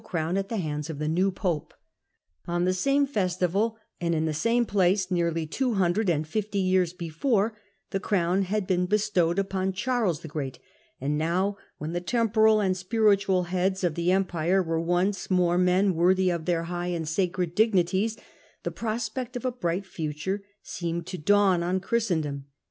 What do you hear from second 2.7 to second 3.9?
^mel 1046 same festival,